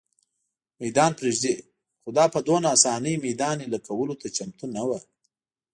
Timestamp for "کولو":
3.87-4.15